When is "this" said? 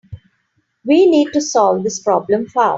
1.83-1.99